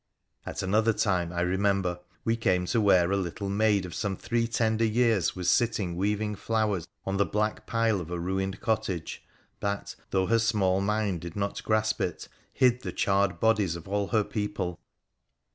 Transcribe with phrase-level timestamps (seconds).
[0.47, 4.47] At another time, I remember, we came to where a little maid of some three
[4.47, 9.23] tender years was sitting weaving flowers on the black pile of a ruined cottage,
[9.59, 14.07] that, though her small mind did not grasp it, hid the charred bodies of all
[14.07, 14.79] her people.